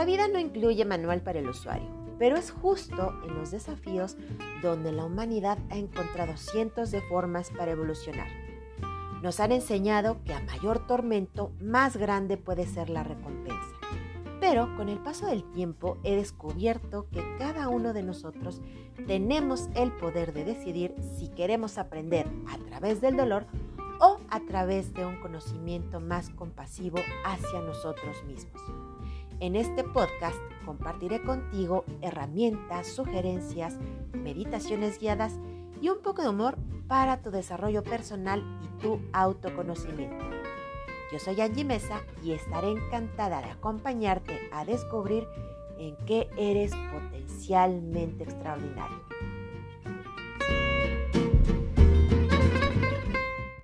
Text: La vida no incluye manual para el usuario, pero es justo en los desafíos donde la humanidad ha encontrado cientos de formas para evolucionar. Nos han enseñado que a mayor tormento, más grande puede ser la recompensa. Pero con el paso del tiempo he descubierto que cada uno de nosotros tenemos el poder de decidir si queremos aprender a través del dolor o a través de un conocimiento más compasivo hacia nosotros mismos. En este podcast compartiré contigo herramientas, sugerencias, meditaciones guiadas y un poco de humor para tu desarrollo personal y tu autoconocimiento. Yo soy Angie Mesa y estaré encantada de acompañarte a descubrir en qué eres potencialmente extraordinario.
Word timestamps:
La 0.00 0.06
vida 0.06 0.28
no 0.28 0.38
incluye 0.38 0.86
manual 0.86 1.20
para 1.20 1.40
el 1.40 1.48
usuario, 1.50 1.86
pero 2.18 2.38
es 2.38 2.50
justo 2.50 3.12
en 3.22 3.34
los 3.34 3.50
desafíos 3.50 4.16
donde 4.62 4.92
la 4.92 5.04
humanidad 5.04 5.58
ha 5.68 5.76
encontrado 5.76 6.38
cientos 6.38 6.90
de 6.90 7.02
formas 7.02 7.50
para 7.50 7.72
evolucionar. 7.72 8.26
Nos 9.22 9.40
han 9.40 9.52
enseñado 9.52 10.16
que 10.24 10.32
a 10.32 10.40
mayor 10.40 10.86
tormento, 10.86 11.52
más 11.60 11.98
grande 11.98 12.38
puede 12.38 12.66
ser 12.66 12.88
la 12.88 13.02
recompensa. 13.02 13.76
Pero 14.40 14.74
con 14.74 14.88
el 14.88 15.00
paso 15.00 15.26
del 15.26 15.44
tiempo 15.52 15.98
he 16.02 16.16
descubierto 16.16 17.06
que 17.10 17.22
cada 17.36 17.68
uno 17.68 17.92
de 17.92 18.02
nosotros 18.02 18.62
tenemos 19.06 19.68
el 19.74 19.92
poder 19.92 20.32
de 20.32 20.46
decidir 20.46 20.94
si 21.18 21.28
queremos 21.28 21.76
aprender 21.76 22.26
a 22.48 22.56
través 22.70 23.02
del 23.02 23.18
dolor 23.18 23.44
o 24.00 24.18
a 24.30 24.40
través 24.40 24.94
de 24.94 25.04
un 25.04 25.20
conocimiento 25.20 26.00
más 26.00 26.30
compasivo 26.30 26.96
hacia 27.26 27.60
nosotros 27.60 28.24
mismos. 28.24 28.79
En 29.40 29.56
este 29.56 29.84
podcast 29.84 30.36
compartiré 30.66 31.22
contigo 31.22 31.86
herramientas, 32.02 32.86
sugerencias, 32.88 33.78
meditaciones 34.12 34.98
guiadas 34.98 35.32
y 35.80 35.88
un 35.88 36.02
poco 36.02 36.20
de 36.20 36.28
humor 36.28 36.58
para 36.88 37.22
tu 37.22 37.30
desarrollo 37.30 37.82
personal 37.82 38.44
y 38.62 38.82
tu 38.82 39.00
autoconocimiento. 39.14 40.26
Yo 41.10 41.18
soy 41.18 41.40
Angie 41.40 41.64
Mesa 41.64 42.02
y 42.22 42.32
estaré 42.32 42.70
encantada 42.70 43.40
de 43.40 43.50
acompañarte 43.50 44.38
a 44.52 44.66
descubrir 44.66 45.26
en 45.78 45.96
qué 46.04 46.28
eres 46.36 46.72
potencialmente 46.92 48.24
extraordinario. 48.24 49.00